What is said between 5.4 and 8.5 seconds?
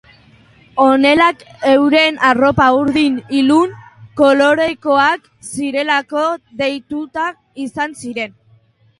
zirelako deituak izan ziren.